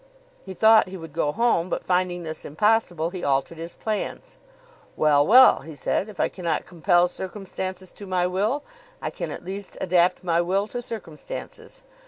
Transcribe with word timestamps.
He 0.43 0.55
thought 0.55 0.87
he 0.89 0.97
would 0.97 1.13
go 1.13 1.31
home, 1.31 1.69
but, 1.69 1.83
finding 1.83 2.23
this 2.23 2.43
impossible, 2.43 3.11
he 3.11 3.23
altered 3.23 3.59
his 3.59 3.75
plans. 3.75 4.35
"Well, 4.95 5.27
well," 5.27 5.59
he 5.59 5.75
said, 5.75 6.09
"if 6.09 6.19
I 6.19 6.27
cannot 6.27 6.65
compel 6.65 7.07
circumstances 7.07 7.91
to 7.91 8.07
my 8.07 8.25
will, 8.25 8.63
I 8.99 9.11
can 9.11 9.29
at 9.29 9.45
least 9.45 9.77
adapt 9.79 10.23
my 10.23 10.41
will 10.41 10.65
to 10.69 10.81
circumstances. 10.81 11.83